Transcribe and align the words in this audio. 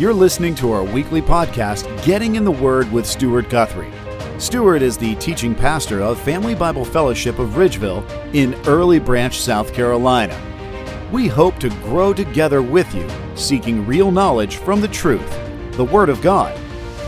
You're 0.00 0.14
listening 0.14 0.54
to 0.54 0.72
our 0.72 0.82
weekly 0.82 1.20
podcast, 1.20 1.84
Getting 2.06 2.36
in 2.36 2.44
the 2.46 2.50
Word 2.50 2.90
with 2.90 3.04
Stuart 3.04 3.50
Guthrie. 3.50 3.92
Stuart 4.38 4.80
is 4.80 4.96
the 4.96 5.14
teaching 5.16 5.54
pastor 5.54 6.00
of 6.00 6.18
Family 6.18 6.54
Bible 6.54 6.86
Fellowship 6.86 7.38
of 7.38 7.50
Ridgeville 7.50 8.02
in 8.34 8.54
Early 8.66 8.98
Branch, 8.98 9.38
South 9.38 9.74
Carolina. 9.74 10.40
We 11.12 11.28
hope 11.28 11.58
to 11.58 11.68
grow 11.82 12.14
together 12.14 12.62
with 12.62 12.94
you, 12.94 13.06
seeking 13.34 13.86
real 13.86 14.10
knowledge 14.10 14.56
from 14.56 14.80
the 14.80 14.88
truth, 14.88 15.38
the 15.72 15.84
Word 15.84 16.08
of 16.08 16.22
God. 16.22 16.58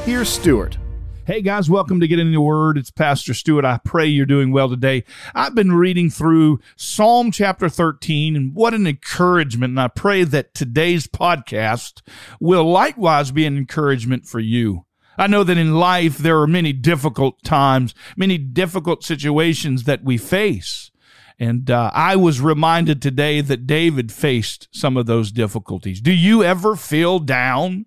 Here's 0.05 0.29
Stuart. 0.29 0.77
Hey 1.25 1.41
guys, 1.41 1.71
welcome 1.71 2.01
to 2.01 2.09
Get 2.09 2.19
in 2.19 2.33
the 2.33 2.41
Word. 2.41 2.77
It's 2.77 2.91
Pastor 2.91 3.33
Stuart. 3.33 3.65
I 3.65 3.79
pray 3.85 4.07
you're 4.07 4.27
doing 4.27 4.51
well 4.51 4.69
today. 4.69 5.05
I've 5.37 5.55
been 5.55 5.71
reading 5.71 6.11
through 6.11 6.59
Psalm 6.75 7.31
chapter 7.31 7.69
13, 7.69 8.35
and 8.35 8.53
what 8.57 8.75
an 8.75 8.89
encouragement. 8.89 9.71
And 9.71 9.81
I 9.81 9.87
pray 9.87 10.25
that 10.25 10.53
today's 10.53 11.07
podcast 11.07 12.03
will 12.41 12.65
likewise 12.65 13.31
be 13.31 13.47
an 13.47 13.57
encouragement 13.57 14.27
for 14.27 14.41
you. 14.41 14.85
I 15.17 15.29
know 15.29 15.45
that 15.45 15.57
in 15.57 15.77
life 15.77 16.19
there 16.19 16.41
are 16.41 16.49
many 16.49 16.73
difficult 16.73 17.45
times, 17.45 17.95
many 18.17 18.37
difficult 18.37 19.05
situations 19.05 19.85
that 19.85 20.03
we 20.03 20.19
face. 20.19 20.91
And 21.39 21.71
uh, 21.71 21.93
I 21.95 22.17
was 22.17 22.41
reminded 22.41 23.01
today 23.01 23.43
that 23.43 23.69
David 23.69 24.11
faced 24.11 24.67
some 24.73 24.97
of 24.97 25.07
those 25.07 25.31
difficulties. 25.31 26.01
Do 26.01 26.13
you 26.13 26.43
ever 26.43 26.75
feel 26.75 27.21
down? 27.21 27.87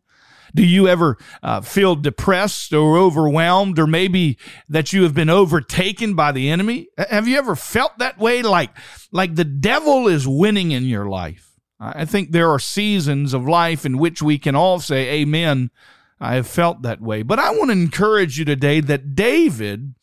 Do 0.56 0.66
you 0.66 0.88
ever 0.88 1.18
uh, 1.44 1.62
feel 1.62 1.96
depressed 1.96 2.74
or 2.74 2.98
overwhelmed, 2.98 3.78
or 3.78 3.86
maybe 3.86 4.38
that 4.70 4.94
you 4.94 5.04
have 5.04 5.14
been 5.14 5.30
overtaken 5.30 6.16
by 6.16 6.32
the 6.32 6.50
enemy? 6.50 6.88
Have 6.98 7.28
you 7.28 7.38
ever 7.38 7.56
felt 7.56 7.98
that 8.00 8.18
way, 8.18 8.42
like 8.42 8.72
like 9.12 9.36
the 9.36 9.44
devil 9.44 10.08
is 10.08 10.28
winning 10.28 10.72
in 10.72 10.86
your 10.86 11.08
life? 11.08 11.52
I 11.78 12.06
think 12.06 12.32
there 12.32 12.50
are 12.50 12.60
seasons 12.60 13.34
of 13.34 13.46
life 13.46 13.86
in 13.86 13.98
which 13.98 14.22
we 14.22 14.40
can 14.40 14.56
all 14.56 14.80
say, 14.80 15.22
"Amen." 15.22 15.72
I 16.18 16.36
have 16.36 16.48
felt 16.48 16.82
that 16.84 17.02
way, 17.02 17.24
but 17.24 17.40
I 17.40 17.52
want 17.52 17.72
to 17.72 17.78
encourage 17.78 18.40
you 18.40 18.46
today 18.46 18.80
that 18.80 19.16
David 19.16 19.94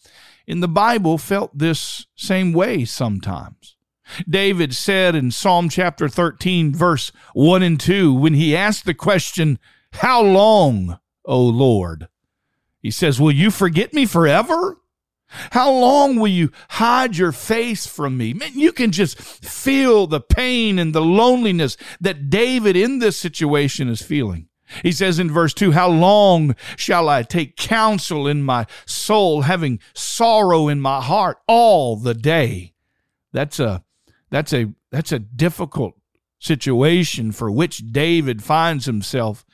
in 0.46 0.60
the 0.60 0.68
Bible 0.68 1.16
felt 1.16 1.56
this 1.56 2.06
same 2.14 2.52
way 2.52 2.84
sometimes. 2.84 3.76
David 4.28 4.74
said 4.74 5.14
in 5.14 5.30
Psalm 5.30 5.70
chapter 5.70 6.08
13, 6.08 6.74
verse 6.74 7.12
1 7.32 7.62
and 7.62 7.80
2, 7.80 8.12
when 8.12 8.34
he 8.34 8.54
asked 8.54 8.84
the 8.84 8.92
question, 8.92 9.58
how 9.92 10.22
long, 10.22 10.98
O 11.24 11.40
Lord? 11.40 12.08
He 12.80 12.90
says, 12.90 13.20
Will 13.20 13.32
you 13.32 13.50
forget 13.50 13.92
me 13.92 14.06
forever? 14.06 14.78
How 15.52 15.70
long 15.70 16.16
will 16.16 16.28
you 16.28 16.50
hide 16.68 17.16
your 17.16 17.32
face 17.32 17.86
from 17.86 18.18
me? 18.18 18.34
Man, 18.34 18.52
you 18.54 18.72
can 18.72 18.90
just 18.92 19.18
feel 19.18 20.06
the 20.06 20.20
pain 20.20 20.78
and 20.78 20.94
the 20.94 21.00
loneliness 21.00 21.76
that 22.00 22.28
David 22.28 22.76
in 22.76 22.98
this 22.98 23.16
situation 23.16 23.88
is 23.88 24.02
feeling. 24.02 24.48
He 24.82 24.92
says 24.92 25.18
in 25.18 25.30
verse 25.30 25.54
2, 25.54 25.72
How 25.72 25.88
long 25.88 26.54
shall 26.76 27.08
I 27.08 27.22
take 27.22 27.56
counsel 27.56 28.26
in 28.26 28.42
my 28.42 28.66
soul, 28.86 29.42
having 29.42 29.80
sorrow 29.94 30.68
in 30.68 30.80
my 30.80 31.00
heart 31.00 31.38
all 31.46 31.96
the 31.96 32.14
day? 32.14 32.74
That's 33.32 33.58
a 33.58 33.84
that's 34.30 34.52
a 34.52 34.72
that's 34.90 35.12
a 35.12 35.18
difficult 35.18 35.94
situation 36.38 37.32
for 37.32 37.50
which 37.50 37.92
David 37.92 38.42
finds 38.42 38.86
himself 38.86 39.44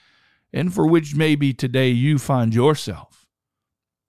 and 0.53 0.73
for 0.73 0.87
which 0.87 1.15
maybe 1.15 1.53
today 1.53 1.91
you 1.91 2.19
find 2.19 2.55
yourself. 2.55 3.27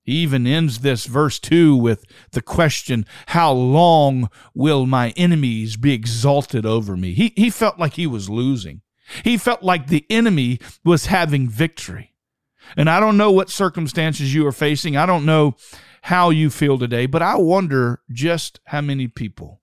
He 0.03 0.13
even 0.17 0.47
ends 0.47 0.79
this 0.79 1.05
verse 1.05 1.39
2 1.39 1.75
with 1.75 2.03
the 2.31 2.41
question, 2.41 3.05
How 3.27 3.51
long 3.51 4.29
will 4.55 4.85
my 4.85 5.11
enemies 5.11 5.77
be 5.77 5.93
exalted 5.93 6.65
over 6.65 6.97
me? 6.97 7.13
He, 7.13 7.33
he 7.35 7.49
felt 7.49 7.77
like 7.77 7.93
he 7.93 8.07
was 8.07 8.29
losing. 8.29 8.81
He 9.23 9.37
felt 9.37 9.61
like 9.61 9.87
the 9.87 10.05
enemy 10.09 10.59
was 10.83 11.07
having 11.07 11.47
victory. 11.47 12.15
And 12.77 12.89
I 12.89 12.99
don't 12.99 13.17
know 13.17 13.31
what 13.31 13.49
circumstances 13.49 14.33
you 14.33 14.45
are 14.47 14.51
facing. 14.51 14.95
I 14.95 15.05
don't 15.05 15.25
know 15.25 15.55
how 16.03 16.29
you 16.29 16.49
feel 16.49 16.77
today, 16.77 17.05
but 17.05 17.21
I 17.21 17.35
wonder 17.35 18.01
just 18.11 18.59
how 18.65 18.81
many 18.81 19.07
people 19.07 19.61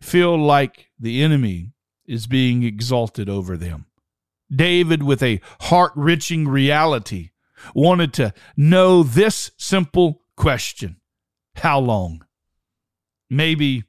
feel 0.00 0.36
like 0.36 0.90
the 0.98 1.22
enemy 1.22 1.72
is 2.06 2.26
being 2.26 2.62
exalted 2.62 3.28
over 3.28 3.56
them. 3.56 3.86
David, 4.54 5.02
with 5.02 5.22
a 5.22 5.40
heart 5.62 5.92
wrenching 5.96 6.46
reality, 6.48 7.30
wanted 7.74 8.12
to 8.14 8.34
know 8.56 9.02
this 9.02 9.52
simple 9.56 10.22
question 10.36 10.96
How 11.56 11.78
long? 11.78 12.24
Maybe 13.30 13.84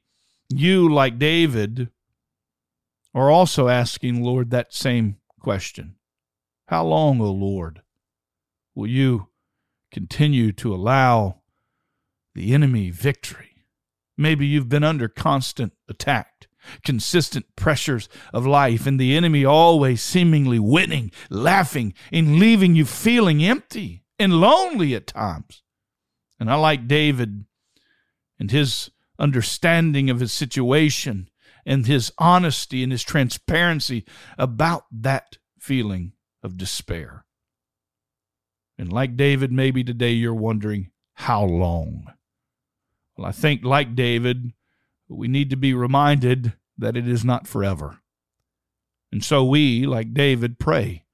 you, 0.48 0.88
like 0.92 1.18
David, 1.18 1.90
are 3.14 3.30
also 3.30 3.68
asking, 3.68 4.22
Lord, 4.22 4.50
that 4.50 4.72
same 4.72 5.16
question 5.40 5.96
How 6.68 6.84
long, 6.84 7.20
O 7.20 7.30
Lord, 7.30 7.82
will 8.74 8.88
you 8.88 9.28
continue 9.92 10.52
to 10.52 10.74
allow 10.74 11.40
the 12.34 12.54
enemy 12.54 12.90
victory? 12.90 13.66
Maybe 14.16 14.46
you've 14.46 14.68
been 14.68 14.84
under 14.84 15.08
constant 15.08 15.72
attack 15.88 16.48
consistent 16.84 17.46
pressures 17.56 18.08
of 18.32 18.46
life, 18.46 18.86
and 18.86 18.98
the 18.98 19.16
enemy 19.16 19.44
always 19.44 20.02
seemingly 20.02 20.58
winning, 20.58 21.10
laughing, 21.30 21.94
and 22.12 22.38
leaving 22.38 22.74
you 22.74 22.84
feeling 22.84 23.44
empty 23.44 24.04
and 24.18 24.40
lonely 24.40 24.94
at 24.94 25.06
times. 25.06 25.62
And 26.38 26.50
I 26.50 26.56
like 26.56 26.88
David 26.88 27.44
and 28.38 28.50
his 28.50 28.90
understanding 29.18 30.10
of 30.10 30.20
his 30.20 30.32
situation 30.32 31.28
and 31.64 31.86
his 31.86 32.12
honesty 32.18 32.82
and 32.82 32.92
his 32.92 33.02
transparency 33.02 34.04
about 34.36 34.84
that 34.90 35.38
feeling 35.58 36.12
of 36.42 36.58
despair. 36.58 37.24
And 38.76 38.92
like 38.92 39.16
David, 39.16 39.52
maybe 39.52 39.84
today 39.84 40.10
you're 40.10 40.34
wondering, 40.34 40.90
how 41.14 41.44
long? 41.44 42.06
Well, 43.16 43.26
I 43.26 43.32
think, 43.32 43.64
like 43.64 43.94
David, 43.94 44.52
we 45.08 45.28
need 45.28 45.50
to 45.50 45.56
be 45.56 45.74
reminded 45.74 46.54
that 46.78 46.96
it 46.96 47.08
is 47.08 47.24
not 47.24 47.46
forever. 47.46 48.00
And 49.12 49.22
so 49.22 49.44
we, 49.44 49.86
like 49.86 50.12
David, 50.12 50.58
pray. 50.58 51.04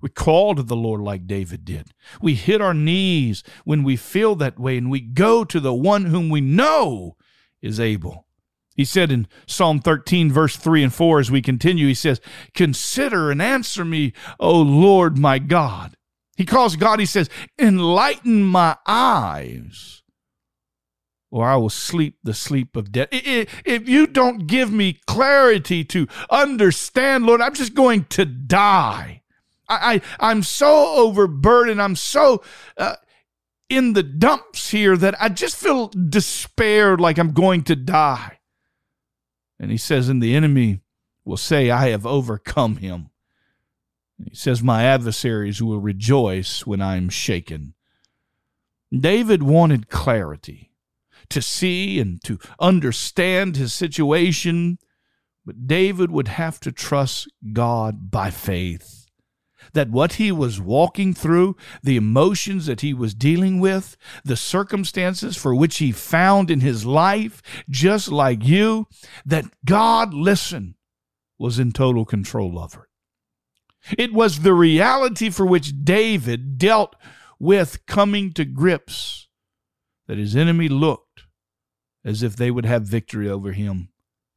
We 0.00 0.08
call 0.10 0.54
to 0.54 0.62
the 0.62 0.76
Lord 0.76 1.00
like 1.00 1.26
David 1.26 1.64
did. 1.64 1.92
We 2.20 2.34
hit 2.34 2.60
our 2.60 2.74
knees 2.74 3.42
when 3.64 3.84
we 3.84 3.96
feel 3.96 4.34
that 4.36 4.58
way, 4.58 4.76
and 4.76 4.90
we 4.90 5.00
go 5.00 5.44
to 5.44 5.60
the 5.60 5.72
one 5.72 6.06
whom 6.06 6.28
we 6.28 6.40
know 6.40 7.16
is 7.62 7.80
able. 7.80 8.26
He 8.74 8.84
said 8.84 9.12
in 9.12 9.28
Psalm 9.46 9.78
13, 9.78 10.32
verse 10.32 10.56
3 10.56 10.82
and 10.82 10.92
4, 10.92 11.20
as 11.20 11.30
we 11.30 11.40
continue, 11.40 11.86
he 11.86 11.94
says, 11.94 12.20
Consider 12.54 13.30
and 13.30 13.40
answer 13.40 13.84
me, 13.84 14.12
O 14.40 14.60
Lord 14.60 15.16
my 15.16 15.38
God. 15.38 15.96
He 16.36 16.44
calls 16.44 16.74
God, 16.76 16.98
he 16.98 17.06
says, 17.06 17.30
Enlighten 17.58 18.42
my 18.42 18.76
eyes 18.86 20.02
or 21.34 21.48
I 21.48 21.56
will 21.56 21.68
sleep 21.68 22.18
the 22.22 22.32
sleep 22.32 22.76
of 22.76 22.92
death. 22.92 23.08
If 23.10 23.88
you 23.88 24.06
don't 24.06 24.46
give 24.46 24.72
me 24.72 25.00
clarity 25.08 25.82
to 25.86 26.06
understand, 26.30 27.26
Lord, 27.26 27.40
I'm 27.40 27.54
just 27.54 27.74
going 27.74 28.04
to 28.10 28.24
die. 28.24 29.22
I, 29.68 30.00
I 30.20 30.30
am 30.30 30.44
so 30.44 30.94
overburdened. 30.96 31.82
I'm 31.82 31.96
so 31.96 32.44
uh, 32.76 32.94
in 33.68 33.94
the 33.94 34.04
dumps 34.04 34.70
here 34.70 34.96
that 34.96 35.20
I 35.20 35.28
just 35.28 35.56
feel 35.56 35.88
despaired, 35.88 37.00
like 37.00 37.18
I'm 37.18 37.32
going 37.32 37.64
to 37.64 37.74
die. 37.74 38.38
And 39.58 39.72
he 39.72 39.76
says, 39.76 40.08
and 40.08 40.22
the 40.22 40.36
enemy 40.36 40.82
will 41.24 41.36
say, 41.36 41.68
I 41.68 41.88
have 41.88 42.06
overcome 42.06 42.76
him. 42.76 43.10
He 44.24 44.36
says, 44.36 44.62
My 44.62 44.84
adversaries 44.84 45.60
will 45.60 45.80
rejoice 45.80 46.64
when 46.64 46.80
I 46.80 46.94
am 46.94 47.08
shaken. 47.08 47.74
David 48.96 49.42
wanted 49.42 49.88
clarity 49.88 50.70
to 51.30 51.42
see 51.42 52.00
and 52.00 52.22
to 52.24 52.38
understand 52.58 53.56
his 53.56 53.72
situation. 53.72 54.78
But 55.44 55.66
David 55.66 56.10
would 56.10 56.28
have 56.28 56.58
to 56.60 56.72
trust 56.72 57.28
God 57.52 58.10
by 58.10 58.30
faith. 58.30 59.06
That 59.72 59.90
what 59.90 60.14
he 60.14 60.30
was 60.30 60.60
walking 60.60 61.14
through, 61.14 61.56
the 61.82 61.96
emotions 61.96 62.66
that 62.66 62.82
he 62.82 62.92
was 62.92 63.14
dealing 63.14 63.60
with, 63.60 63.96
the 64.24 64.36
circumstances 64.36 65.36
for 65.36 65.54
which 65.54 65.78
he 65.78 65.90
found 65.90 66.50
in 66.50 66.60
his 66.60 66.84
life, 66.84 67.42
just 67.68 68.12
like 68.12 68.44
you, 68.44 68.86
that 69.24 69.46
God, 69.64 70.12
listen, 70.12 70.76
was 71.38 71.58
in 71.58 71.72
total 71.72 72.04
control 72.04 72.58
of 72.58 72.74
it. 72.74 73.98
It 73.98 74.12
was 74.12 74.40
the 74.40 74.54
reality 74.54 75.30
for 75.30 75.44
which 75.44 75.84
David 75.84 76.58
dealt 76.58 76.96
with 77.38 77.84
coming 77.86 78.32
to 78.34 78.44
grips 78.44 79.28
that 80.06 80.18
his 80.18 80.36
enemy 80.36 80.68
looked 80.68 81.24
as 82.04 82.22
if 82.22 82.36
they 82.36 82.50
would 82.50 82.66
have 82.66 82.82
victory 82.82 83.28
over 83.28 83.52
him, 83.52 83.88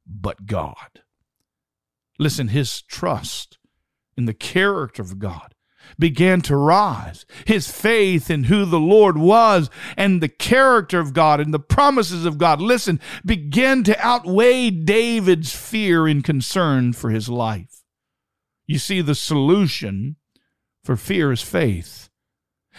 but 0.06 0.46
God. 0.46 1.02
Listen, 2.18 2.50
his 2.50 2.81
trust 2.81 3.58
in 4.16 4.25
the 4.25 4.34
character 4.34 5.02
of 5.02 5.19
God 5.19 5.54
began 6.00 6.42
to 6.42 6.56
rise. 6.56 7.25
His 7.46 7.69
faith 7.69 8.30
in 8.30 8.46
who 8.46 8.66
the 8.66 8.80
Lord 8.80 9.18
was 9.18 9.69
and 9.96 10.22
the 10.22 10.30
character 10.30 11.00
of 11.00 11.14
God 11.14 11.40
and 11.40 11.54
the 11.54 11.60
promises 11.60 12.25
of 12.25 12.38
God, 12.38 12.62
listen, 12.62 13.00
began 13.25 13.84
to 13.84 14.06
outweigh 14.06 14.69
David's 14.69 15.56
fear 15.56 16.08
and 16.08 16.24
concern 16.24 16.94
for 16.94 17.10
his 17.10 17.30
life. 17.30 17.84
You 18.66 18.80
see, 18.80 19.02
the 19.02 19.16
solution 19.16 20.18
for 20.84 20.98
fear 20.98 21.31
is 21.31 21.42
faith. 21.42 22.06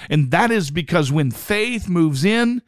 And 0.08 0.30
that 0.30 0.50
is 0.50 0.70
because 0.70 1.12
when 1.12 1.30
faith 1.30 1.88
moves 1.88 2.24
in, 2.24 2.62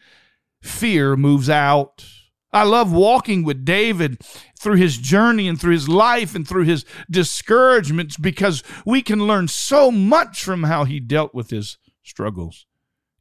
fear 0.62 1.16
moves 1.16 1.48
out. 1.48 2.04
I 2.52 2.64
love 2.64 2.92
walking 2.92 3.44
with 3.44 3.64
David 3.64 4.20
through 4.58 4.76
his 4.76 4.98
journey 4.98 5.46
and 5.46 5.60
through 5.60 5.72
his 5.72 5.88
life 5.88 6.34
and 6.34 6.46
through 6.46 6.64
his 6.64 6.84
discouragements 7.08 8.16
because 8.16 8.64
we 8.84 9.02
can 9.02 9.26
learn 9.26 9.46
so 9.46 9.90
much 9.90 10.42
from 10.42 10.64
how 10.64 10.84
he 10.84 10.98
dealt 10.98 11.32
with 11.32 11.50
his 11.50 11.78
struggles, 12.02 12.66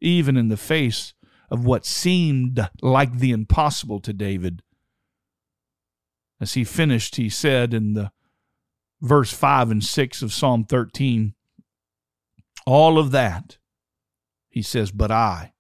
even 0.02 0.36
in 0.36 0.48
the 0.48 0.58
face 0.58 1.14
of 1.52 1.64
what 1.64 1.86
seemed 1.86 2.70
like 2.82 3.20
the 3.20 3.32
impossible 3.32 4.00
to 4.00 4.14
David. 4.14 4.64
As 6.42 6.54
he 6.54 6.64
finished, 6.64 7.18
he 7.18 7.30
said 7.30 7.74
in 7.74 7.94
the 7.94 8.12
verse 9.02 9.32
5 9.32 9.70
and 9.70 9.84
6 9.84 10.22
of 10.24 10.34
Psalm 10.34 10.64
13, 10.64 11.36
all 12.66 12.98
of 12.98 13.12
that, 13.12 13.59
he 14.50 14.62
says, 14.62 14.92
but 14.92 15.12
I 15.12 15.54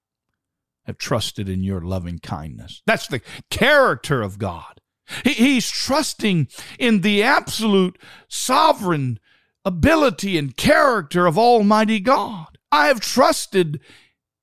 have 0.86 0.97
trusted 0.97 1.47
in 1.47 1.63
your 1.63 1.81
loving 1.81 2.19
kindness. 2.19 2.81
That's 2.86 3.07
the 3.07 3.21
character 3.50 4.21
of 4.21 4.39
God. 4.39 4.81
He, 5.24 5.33
he's 5.33 5.69
trusting 5.69 6.47
in 6.77 7.01
the 7.01 7.24
absolute 7.24 7.97
sovereign 8.27 9.19
ability 9.63 10.38
and 10.38 10.56
character 10.56 11.27
of 11.27 11.38
Almighty 11.38 12.00
God. 12.00 12.57
I 12.71 12.88
have 12.88 13.00
trusted 13.00 13.80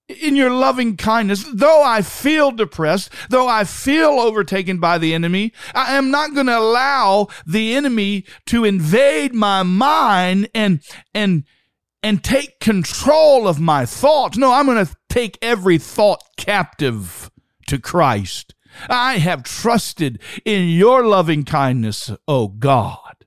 in 0.09 0.37
your 0.37 0.51
loving 0.51 0.97
kindness, 0.97 1.45
though 1.53 1.83
I 1.83 2.03
feel 2.03 2.53
depressed, 2.53 3.11
though 3.29 3.49
I 3.49 3.65
feel 3.65 4.21
overtaken 4.21 4.79
by 4.79 4.99
the 4.99 5.13
enemy, 5.13 5.53
I 5.75 5.97
am 5.97 6.13
not 6.13 6.33
going 6.33 6.47
to 6.47 6.59
allow 6.59 7.27
the 7.45 7.75
enemy 7.75 8.25
to 8.47 8.65
invade 8.65 9.35
my 9.35 9.65
mind 9.65 10.49
and, 10.55 10.81
and, 11.13 11.45
and 12.03 12.23
take 12.23 12.61
control 12.61 13.49
of 13.49 13.61
my 13.61 13.87
thoughts. 13.87 14.37
No, 14.37 14.53
I'm 14.53 14.67
going 14.67 14.85
to 14.85 14.97
take 15.09 15.39
every 15.43 15.79
thought 15.79 16.23
captive 16.37 17.31
to 17.67 17.79
Christ. 17.79 18.55
I 18.89 19.19
have 19.19 19.43
trusted 19.43 20.21
in 20.45 20.69
your 20.69 21.07
loving 21.07 21.45
kindness, 21.45 22.11
O 22.29 22.49
God. 22.49 23.25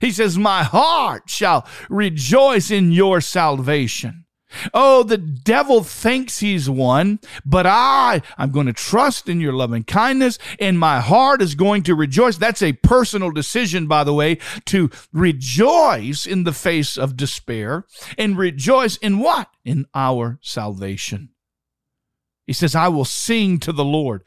He 0.00 0.10
says, 0.10 0.36
My 0.36 0.62
heart 0.64 1.30
shall 1.30 1.66
rejoice 1.88 2.70
in 2.70 2.92
your 2.92 3.20
salvation. 3.20 4.26
Oh, 4.74 5.02
the 5.02 5.18
devil 5.18 5.82
thinks 5.82 6.38
he's 6.38 6.68
won, 6.68 7.20
but 7.44 7.66
I, 7.66 8.22
I'm 8.38 8.50
going 8.50 8.66
to 8.66 8.72
trust 8.72 9.28
in 9.28 9.40
your 9.40 9.52
loving 9.52 9.84
kindness 9.84 10.38
and 10.58 10.78
my 10.78 11.00
heart 11.00 11.42
is 11.42 11.54
going 11.54 11.82
to 11.84 11.94
rejoice. 11.94 12.36
That's 12.36 12.62
a 12.62 12.72
personal 12.72 13.30
decision, 13.30 13.86
by 13.86 14.04
the 14.04 14.14
way, 14.14 14.38
to 14.66 14.90
rejoice 15.12 16.26
in 16.26 16.44
the 16.44 16.52
face 16.52 16.96
of 16.96 17.16
despair 17.16 17.84
and 18.18 18.38
rejoice 18.38 18.96
in 18.96 19.18
what? 19.18 19.48
In 19.64 19.86
our 19.94 20.38
salvation. 20.42 21.30
He 22.46 22.52
says, 22.52 22.74
I 22.74 22.88
will 22.88 23.04
sing 23.04 23.58
to 23.60 23.72
the 23.72 23.84
Lord. 23.84 24.24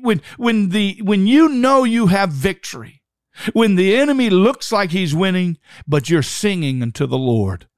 When, 0.00 0.22
when 0.36 0.70
the, 0.70 1.00
when 1.02 1.26
you 1.26 1.48
know 1.48 1.84
you 1.84 2.06
have 2.06 2.30
victory, 2.30 3.02
when 3.52 3.74
the 3.74 3.94
enemy 3.94 4.30
looks 4.30 4.72
like 4.72 4.90
he's 4.90 5.14
winning, 5.14 5.58
but 5.86 6.08
you're 6.08 6.22
singing 6.22 6.82
unto 6.82 7.06
the 7.06 7.18
Lord. 7.18 7.68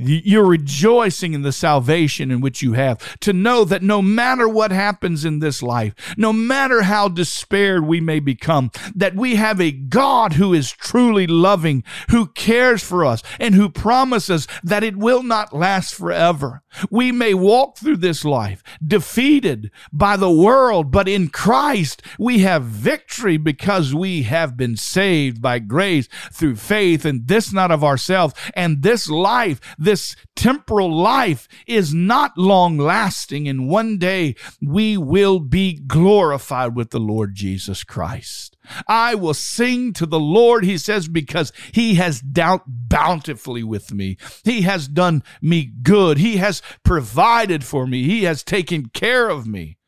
You're 0.00 0.46
rejoicing 0.46 1.34
in 1.34 1.42
the 1.42 1.50
salvation 1.50 2.30
in 2.30 2.40
which 2.40 2.62
you 2.62 2.74
have. 2.74 3.18
To 3.20 3.32
know 3.32 3.64
that 3.64 3.82
no 3.82 4.00
matter 4.00 4.48
what 4.48 4.70
happens 4.70 5.24
in 5.24 5.40
this 5.40 5.60
life, 5.60 5.94
no 6.16 6.32
matter 6.32 6.82
how 6.82 7.08
despaired 7.08 7.84
we 7.84 8.00
may 8.00 8.20
become, 8.20 8.70
that 8.94 9.16
we 9.16 9.34
have 9.34 9.60
a 9.60 9.72
God 9.72 10.34
who 10.34 10.54
is 10.54 10.70
truly 10.70 11.26
loving, 11.26 11.82
who 12.10 12.28
cares 12.28 12.82
for 12.82 13.04
us, 13.04 13.22
and 13.40 13.56
who 13.56 13.68
promises 13.68 14.46
that 14.62 14.84
it 14.84 14.96
will 14.96 15.24
not 15.24 15.52
last 15.52 15.94
forever. 15.94 16.62
We 16.90 17.10
may 17.10 17.34
walk 17.34 17.78
through 17.78 17.96
this 17.96 18.24
life 18.24 18.62
defeated 18.86 19.70
by 19.92 20.16
the 20.16 20.30
world, 20.30 20.92
but 20.92 21.08
in 21.08 21.28
Christ 21.28 22.02
we 22.18 22.40
have 22.40 22.62
victory 22.62 23.36
because 23.36 23.94
we 23.94 24.22
have 24.22 24.56
been 24.56 24.76
saved 24.76 25.42
by 25.42 25.58
grace 25.58 26.08
through 26.32 26.56
faith, 26.56 27.04
and 27.04 27.26
this 27.26 27.52
not 27.52 27.72
of 27.72 27.82
ourselves. 27.82 28.34
And 28.54 28.82
this 28.82 29.08
life, 29.08 29.60
this 29.88 30.14
temporal 30.36 30.94
life 30.94 31.48
is 31.66 31.94
not 31.94 32.36
long 32.36 32.76
lasting, 32.76 33.48
and 33.48 33.70
one 33.70 33.96
day 33.96 34.34
we 34.60 34.98
will 34.98 35.40
be 35.40 35.80
glorified 35.86 36.76
with 36.76 36.90
the 36.90 37.00
Lord 37.00 37.34
Jesus 37.34 37.84
Christ. 37.84 38.54
I 38.86 39.14
will 39.14 39.32
sing 39.32 39.94
to 39.94 40.04
the 40.04 40.20
Lord, 40.20 40.62
he 40.62 40.76
says, 40.76 41.08
because 41.08 41.54
he 41.72 41.94
has 41.94 42.20
dealt 42.20 42.64
bountifully 42.66 43.62
with 43.62 43.94
me. 43.94 44.18
He 44.44 44.60
has 44.62 44.88
done 44.88 45.22
me 45.40 45.72
good. 45.82 46.18
He 46.18 46.36
has 46.36 46.60
provided 46.82 47.64
for 47.64 47.86
me. 47.86 48.02
He 48.02 48.24
has 48.24 48.42
taken 48.42 48.90
care 48.90 49.30
of 49.30 49.46
me. 49.46 49.78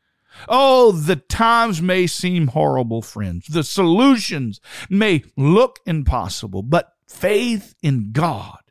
Oh, 0.49 0.91
the 0.91 1.17
times 1.17 1.79
may 1.79 2.07
seem 2.07 2.47
horrible, 2.47 3.03
friends. 3.03 3.45
The 3.45 3.63
solutions 3.63 4.59
may 4.89 5.25
look 5.37 5.77
impossible, 5.85 6.63
but 6.63 6.91
faith 7.07 7.75
in 7.83 8.13
God 8.13 8.61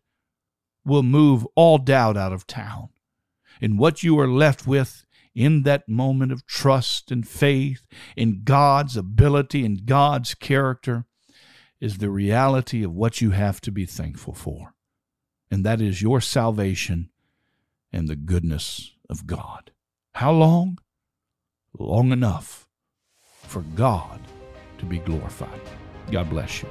will 0.85 1.03
move 1.03 1.47
all 1.55 1.79
doubt 1.79 2.17
out 2.17 2.33
of 2.33 2.47
town. 2.47 2.89
And 3.61 3.79
what 3.79 4.03
you 4.03 4.19
are 4.19 4.29
left 4.29 4.67
with 4.67 5.05
in 5.35 5.63
that 5.63 5.89
moment 5.89 6.33
of 6.33 6.47
trust 6.47 7.11
and 7.11 7.27
faith 7.27 7.87
in 8.17 8.43
God's 8.45 8.97
ability 8.97 9.65
and 9.65 9.87
God's 9.87 10.35
character 10.35 11.05
is 11.81 11.99
the 11.99 12.11
reality 12.11 12.83
of 12.83 12.93
what 12.93 13.21
you 13.21 13.31
have 13.31 13.61
to 13.63 13.71
be 13.71 13.87
thankful 13.87 14.35
for. 14.35 14.75
And 15.51 15.65
that 15.65 15.81
is 15.81 16.03
your 16.03 16.21
salvation 16.21 17.11
and 17.93 18.09
the 18.09 18.17
goodness 18.17 18.93
of 19.09 19.27
God. 19.27 19.73
How 20.15 20.33
long? 20.33 20.79
Long 21.79 22.13
enough 22.13 22.69
for 23.23 23.63
God 23.63 24.21
to 24.79 24.85
be 24.85 24.99
glorified. 24.99 25.61
God 26.11 26.31
bless 26.31 26.63
you. 26.63 26.69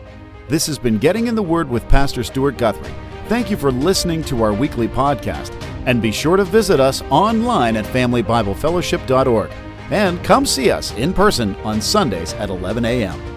This 0.48 0.68
has 0.68 0.78
been 0.78 0.98
Getting 0.98 1.28
in 1.28 1.36
the 1.36 1.44
Word 1.44 1.70
with 1.70 1.88
Pastor 1.90 2.24
Stuart 2.24 2.58
Guthrie. 2.58 3.09
Thank 3.30 3.52
you 3.52 3.58
for 3.58 3.72
listening 3.72 4.24
to 4.24 4.42
our 4.42 4.52
weekly 4.52 4.88
podcast. 4.88 5.54
And 5.86 6.02
be 6.02 6.12
sure 6.12 6.36
to 6.36 6.44
visit 6.44 6.80
us 6.80 7.04
online 7.12 7.78
at 7.78 7.86
FamilyBibleFellowship.org. 7.86 9.52
And 9.92 10.24
come 10.24 10.48
see 10.48 10.72
us 10.72 10.92
in 10.96 11.14
person 11.14 11.56
on 11.58 11.80
Sundays 11.80 12.34
at 12.34 12.50
11 12.50 12.86
a.m. 12.86 13.29